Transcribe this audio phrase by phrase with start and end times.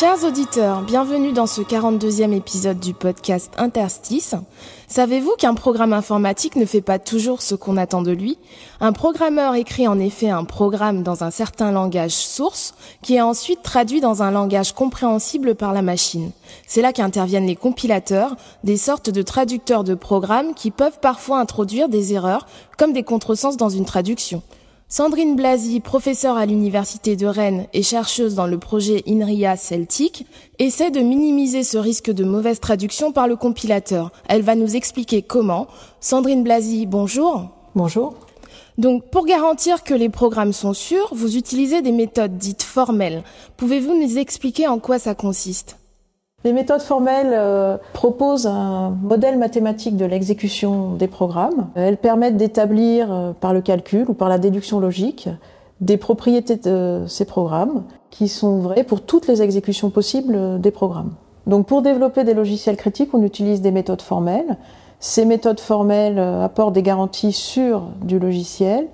[0.00, 4.34] Chers auditeurs, bienvenue dans ce 42e épisode du podcast Interstice.
[4.88, 8.38] Savez-vous qu'un programme informatique ne fait pas toujours ce qu'on attend de lui?
[8.80, 12.72] Un programmeur écrit en effet un programme dans un certain langage source
[13.02, 16.30] qui est ensuite traduit dans un langage compréhensible par la machine.
[16.66, 21.90] C'est là qu'interviennent les compilateurs, des sortes de traducteurs de programmes qui peuvent parfois introduire
[21.90, 22.46] des erreurs
[22.78, 24.42] comme des contresens dans une traduction.
[24.92, 30.26] Sandrine Blasi, professeure à l'Université de Rennes et chercheuse dans le projet INRIA Celtic,
[30.58, 34.10] essaie de minimiser ce risque de mauvaise traduction par le compilateur.
[34.28, 35.68] Elle va nous expliquer comment.
[36.00, 37.50] Sandrine Blasi, bonjour.
[37.76, 38.14] Bonjour.
[38.78, 43.22] Donc, pour garantir que les programmes sont sûrs, vous utilisez des méthodes dites formelles.
[43.58, 45.79] Pouvez-vous nous expliquer en quoi ça consiste?
[46.42, 51.68] Les méthodes formelles euh, proposent un modèle mathématique de l'exécution des programmes.
[51.74, 55.28] Elles permettent d'établir euh, par le calcul ou par la déduction logique
[55.82, 60.70] des propriétés de ces programmes qui sont vraies pour toutes les exécutions possibles euh, des
[60.70, 61.12] programmes.
[61.46, 64.56] Donc pour développer des logiciels critiques, on utilise des méthodes formelles.
[64.98, 68.86] Ces méthodes formelles apportent des garanties sur du logiciel,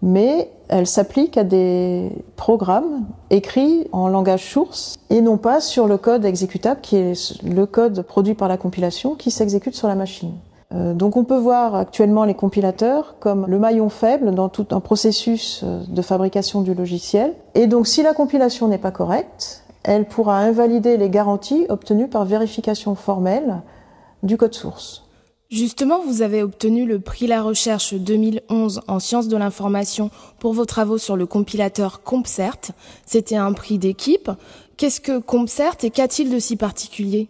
[0.00, 5.98] mais elles s'appliquent à des programmes écrits en langage source et non pas sur le
[5.98, 10.32] code exécutable qui est le code produit par la compilation qui s'exécute sur la machine.
[10.74, 14.80] Euh, Donc on peut voir actuellement les compilateurs comme le maillon faible dans tout un
[14.80, 17.34] processus euh, de fabrication du logiciel.
[17.54, 22.24] Et donc si la compilation n'est pas correcte, elle pourra invalider les garanties obtenues par
[22.24, 23.60] vérification formelle
[24.22, 25.04] du code source.
[25.52, 30.64] Justement, vous avez obtenu le prix La Recherche 2011 en sciences de l'information pour vos
[30.64, 32.72] travaux sur le compilateur CompCert.
[33.04, 34.30] C'était un prix d'équipe.
[34.78, 37.28] Qu'est-ce que CompCert et qu'a-t-il de si particulier?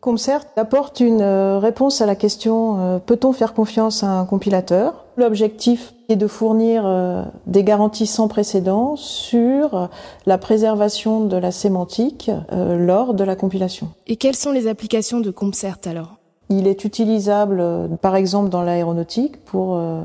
[0.00, 5.06] CompCert apporte une euh, réponse à la question euh, peut-on faire confiance à un compilateur?
[5.16, 9.88] L'objectif est de fournir euh, des garanties sans précédent sur
[10.26, 13.88] la préservation de la sémantique lors de la compilation.
[14.06, 16.18] Et quelles sont les applications de CompCert alors?
[16.58, 20.02] Il est utilisable euh, par exemple dans l'aéronautique pour euh,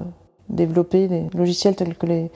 [0.47, 2.31] développer des logiciels tels que les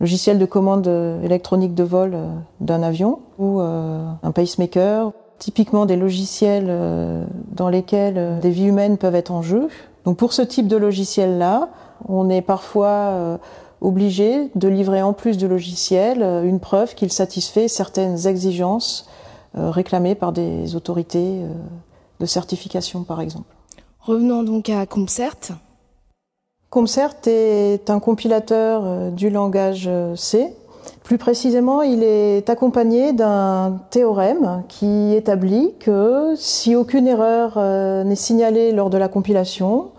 [0.00, 2.16] logiciels de commande euh, électronique de vol
[2.60, 6.72] d'un avion ou un pacemaker typiquement des logiciels
[7.50, 9.68] dans lesquels des vies humaines peuvent être en jeu.
[10.04, 11.68] Donc pour ce type de logiciel-là,
[12.08, 13.38] on est parfois
[13.80, 19.08] obligé de livrer en plus du logiciel une preuve qu'il satisfait certaines exigences
[19.54, 21.40] réclamées par des autorités
[22.22, 23.52] de certification, par exemple.
[24.00, 25.58] Revenons donc à CompCert.
[26.70, 30.54] CompCert est un compilateur euh, du langage euh, C.
[31.02, 38.14] Plus précisément, il est accompagné d'un théorème qui établit que si aucune erreur euh, n'est
[38.14, 39.90] signalée lors de la compilation,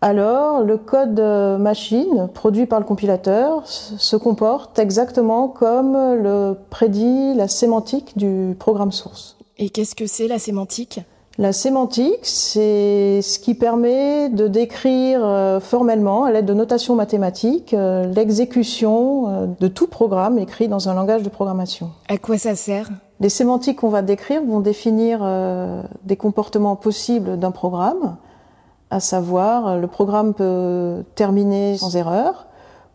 [0.00, 1.20] alors le code
[1.60, 8.92] machine produit par le compilateur se comporte exactement comme le prédit la sémantique du programme
[8.92, 9.36] source.
[9.58, 11.00] Et qu'est-ce que c'est la sémantique?
[11.40, 17.74] La sémantique, c'est ce qui permet de décrire euh, formellement, à l'aide de notations mathématiques,
[17.74, 21.92] euh, l'exécution euh, de tout programme écrit dans un langage de programmation.
[22.08, 22.90] À quoi ça sert?
[23.20, 25.20] Les sémantiques qu'on va décrire vont définir
[26.04, 28.16] des comportements possibles d'un programme,
[28.90, 32.46] à savoir le programme peut terminer sans erreur,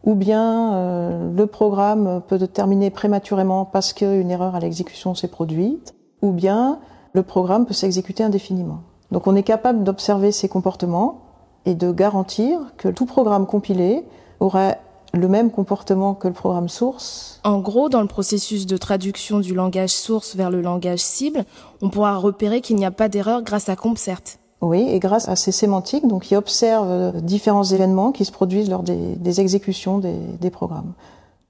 [0.05, 6.31] ou bien le programme peut terminer prématurément parce qu'une erreur à l'exécution s'est produite, ou
[6.31, 6.79] bien
[7.13, 8.81] le programme peut s'exécuter indéfiniment.
[9.11, 11.21] Donc on est capable d'observer ces comportements
[11.65, 14.03] et de garantir que tout programme compilé
[14.39, 14.75] aura
[15.13, 19.53] le même comportement que le programme source En gros, dans le processus de traduction du
[19.53, 21.45] langage source vers le langage cible,
[21.81, 24.39] on pourra repérer qu'il n'y a pas d'erreur grâce à CompCert.
[24.61, 28.69] Oui, et grâce à ces sémantiques, donc qui observent euh, différents événements qui se produisent
[28.69, 30.93] lors des, des exécutions des, des programmes.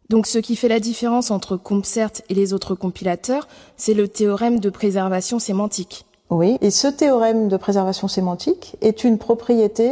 [0.10, 3.48] Donc ce qui fait la différence entre CompCert et les autres compilateurs,
[3.78, 6.06] c'est le théorème de préservation sémantique.
[6.30, 9.92] Oui, et ce théorème de préservation sémantique est une propriété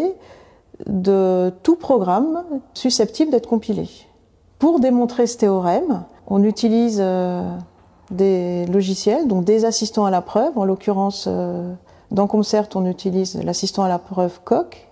[0.87, 2.43] de tout programme
[2.73, 3.87] susceptible d'être compilé.
[4.59, 7.43] Pour démontrer ce théorème, on utilise euh,
[8.09, 10.57] des logiciels, donc des assistants à la preuve.
[10.57, 11.73] En l'occurrence, euh,
[12.11, 14.87] dans CompCert, on utilise l'assistant à la preuve COC,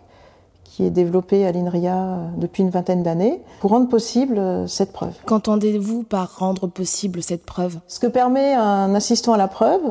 [0.79, 4.93] qui est développé à l'INRIA euh, depuis une vingtaine d'années, pour rendre possible euh, cette
[4.93, 5.11] preuve.
[5.25, 7.79] Qu'entendez-vous par rendre possible cette preuve?
[7.89, 9.81] Ce que permet un assistant à la preuve,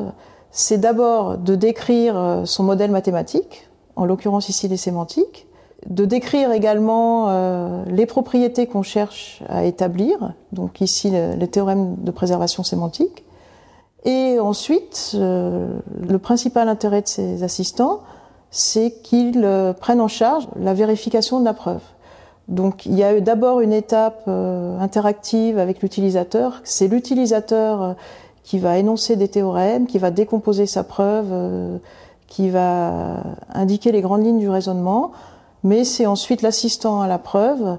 [0.49, 5.45] c'est d'abord de décrire euh, son modèle mathématique, en l'occurrence ici les sémantiques,
[5.85, 11.97] de décrire également euh, les propriétés qu'on cherche à établir, donc ici le, le théorème
[11.97, 13.25] de préservation sémantique,
[14.05, 15.67] Et ensuite, euh,
[16.07, 18.01] le principal intérêt de ces assistants,
[18.51, 21.81] c'est qu'ils euh, prennent en charge la vérification de la preuve.
[22.47, 26.61] Donc il y a d'abord une étape euh, interactive avec l'utilisateur.
[26.63, 27.93] C'est l'utilisateur euh,
[28.43, 31.27] qui va énoncer des théorèmes, qui va décomposer sa preuve,
[32.25, 33.21] qui va
[33.53, 35.11] indiquer les grandes lignes du raisonnement.
[35.63, 37.77] Mais c'est ensuite l'assistant à la preuve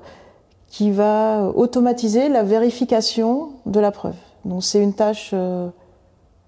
[0.69, 4.14] qui va automatiser la vérification de la preuve.
[4.44, 5.34] Donc c'est une tâche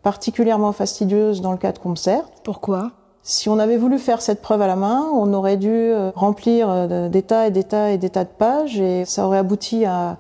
[0.05, 2.23] particulièrement fastidieuse dans le cas de concert.
[2.45, 2.93] Pourquoi?
[3.25, 6.69] Si on avait voulu faire cette preuve à la main, on aurait dû euh, remplir
[6.69, 9.85] euh, des tas et des tas et des tas de pages et ça aurait abouti
[9.85, 10.17] à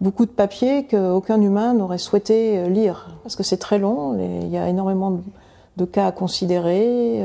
[0.00, 3.10] beaucoup de papier qu'aucun humain n'aurait souhaité euh, lire.
[3.22, 5.20] Parce que c'est très long, il y a énormément
[5.76, 7.24] de cas à considérer.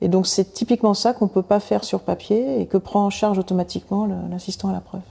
[0.00, 3.06] Et donc c'est typiquement ça qu'on ne peut pas faire sur papier et que prend
[3.06, 5.02] en charge automatiquement l'assistant à la preuve.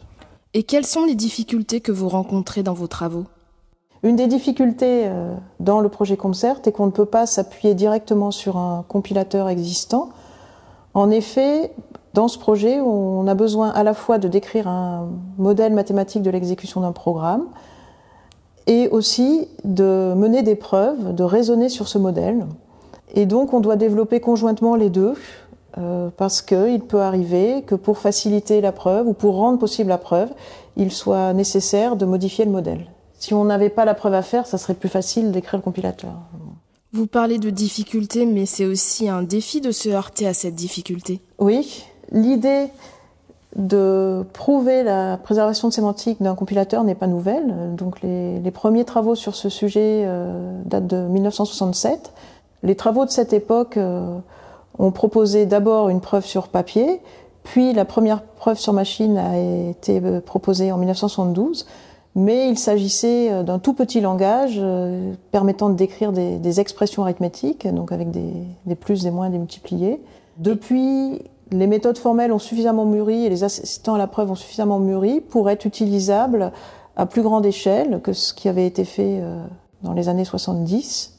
[0.53, 3.25] Et quelles sont les difficultés que vous rencontrez dans vos travaux?
[4.03, 8.31] Une des difficultés euh, dans le projet Concert est qu'on ne peut pas s'appuyer directement
[8.31, 10.09] sur un compilateur existant.
[10.93, 11.71] En effet,
[12.13, 15.07] dans ce projet, on a besoin à la fois de décrire un
[15.37, 17.45] modèle mathématique de l'exécution d'un programme
[18.67, 22.45] et aussi de mener des preuves, de raisonner sur ce modèle.
[23.15, 25.15] Et donc on doit développer conjointement les deux
[25.77, 29.97] euh, parce qu'il peut arriver que pour faciliter la preuve ou pour rendre possible la
[29.97, 30.29] preuve,
[30.77, 32.92] il soit nécessaire de modifier le modèle.
[33.23, 36.11] Si on n'avait pas la preuve à faire, ça serait plus facile d'écrire le compilateur.
[36.91, 41.21] Vous parlez de difficulté, mais c'est aussi un défi de se heurter à cette difficulté.
[41.39, 42.67] Oui, l'idée
[43.55, 47.73] de prouver la préservation de sémantique d'un compilateur n'est pas nouvelle.
[47.77, 52.11] Donc les, premiers travaux sur ce sujet euh, datent de 1967.
[52.63, 54.17] Les travaux de cette époque euh,
[54.79, 56.99] ont proposé d'abord une preuve sur papier,
[57.45, 59.39] puis la première preuve sur machine a
[59.69, 61.65] été euh, proposée en 1972
[62.15, 67.67] mais il s'agissait euh, d'un tout petit langage euh, permettant de décrire des, expressions arithmétiques,
[67.67, 69.99] donc avec des, plus, des moins, des multipliés.
[70.37, 71.21] Depuis,
[71.51, 75.21] les méthodes formelles ont suffisamment mûri et les assistants à la preuve ont suffisamment mûri
[75.21, 76.51] pour être utilisables
[76.95, 79.43] à plus grande échelle que ce qui avait été fait euh,
[79.81, 81.13] dans les années 70.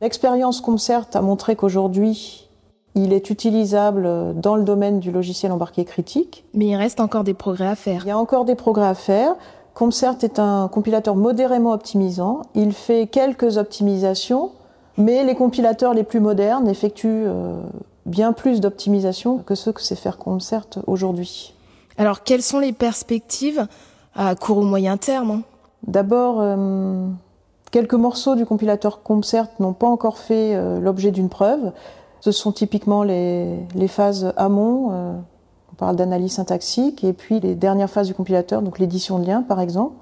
[0.00, 2.48] L'expérience Concert a montré qu'aujourd'hui,
[2.94, 6.44] il est utilisable dans le domaine du logiciel embarqué critique.
[6.54, 8.02] Mais il reste encore des progrès à faire.
[8.04, 9.34] Il y a encore des progrès à faire.
[9.78, 12.42] Concert est un compilateur modérément optimisant.
[12.56, 14.50] Il fait quelques optimisations,
[14.96, 17.60] mais les compilateurs les plus modernes effectuent euh,
[18.04, 21.54] bien plus d'optimisation que ceux que sait faire Concert aujourd'hui.
[21.96, 23.68] Alors, quelles sont les perspectives
[24.16, 25.42] à court ou moyen terme
[25.86, 27.06] D'abord, euh,
[27.70, 31.70] quelques morceaux du compilateur Concert n'ont pas encore fait euh, l'objet d'une preuve.
[32.18, 35.22] Ce sont typiquement les, les phases amont
[35.78, 39.60] parle d'analyse syntaxique, et puis les dernières phases du compilateur, donc l'édition de liens par
[39.60, 39.94] exemple.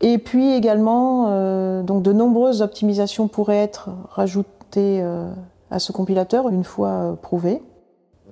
[0.00, 5.30] Et puis également, euh, donc de nombreuses optimisations pourraient être rajoutées euh,
[5.70, 7.62] à ce compilateur une fois euh, prouvé.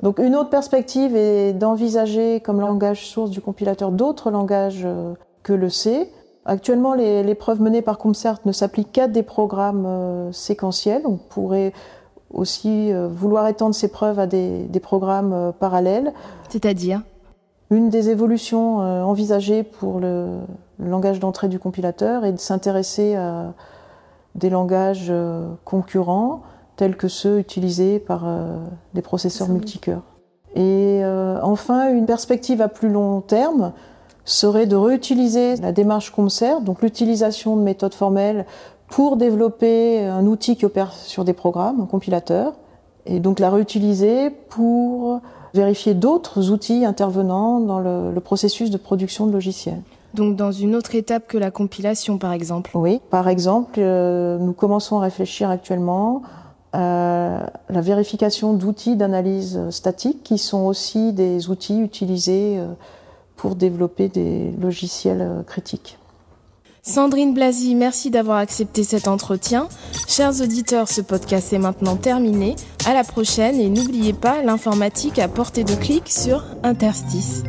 [0.03, 4.87] Donc une autre perspective est d'envisager comme langage source du compilateur d'autres langages
[5.43, 6.13] que le C.
[6.45, 11.03] Actuellement, les, les preuves menées par Concert ne s'appliquent qu'à des programmes séquentiels.
[11.07, 11.73] On pourrait
[12.37, 16.13] aussi euh, vouloir étendre ces preuves à des, programmes euh, parallèles.
[16.49, 17.03] C'est-à-dire?
[17.71, 20.29] Une des évolutions euh, envisagées pour le,
[20.79, 23.55] langage d'entrée du compilateur est de s'intéresser à
[24.35, 25.11] des langages
[25.65, 26.43] concurrents
[26.77, 28.27] tels que ceux utilisés par
[28.93, 30.03] des processeurs multicœurs.
[30.55, 31.03] Et
[31.43, 33.73] enfin, une perspective à plus long terme
[34.27, 38.45] serait de réutiliser la démarche concert, donc l'utilisation de méthodes formelles
[38.89, 42.55] pour développer un outil qui opère sur des programmes, un compilateur,
[43.07, 45.21] et donc la réutiliser pour
[45.55, 49.83] vérifier d'autres outils intervenant dans le, processus de production de logiciels.
[50.15, 54.53] Donc dans une autre étape que la compilation, par exemple Oui, par exemple, euh, nous
[54.53, 56.23] commençons à réfléchir actuellement
[56.73, 62.73] à la vérification d'outils d'analyse statique qui sont aussi des outils utilisés euh,
[63.37, 65.99] pour développer des logiciels euh, critiques.
[66.87, 69.69] Sandrine Blasi, merci d'avoir accepté cet entretien.
[70.07, 72.55] Chers auditeurs, ce podcast est maintenant terminé.
[72.87, 77.43] À la prochaine et n'oubliez pas l'informatique à portée de clic sur Interstice.